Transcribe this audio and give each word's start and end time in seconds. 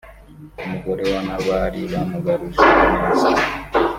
umugore 0.65 1.03
wa 1.11 1.19
Nabali 1.27 1.81
wamugaruje 1.91 2.61
ineza 2.83 3.29